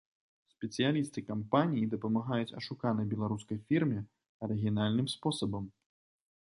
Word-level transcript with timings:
Спецыялісты 0.53 1.19
кампаніі 1.27 1.89
дапамагаюць 1.93 2.55
ашуканай 2.61 3.05
беларускай 3.15 3.57
фірме 3.69 3.99
арыгінальным 4.49 5.07
спосабам. 5.17 5.65